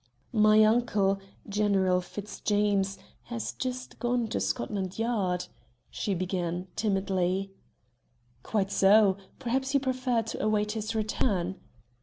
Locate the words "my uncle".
0.33-1.19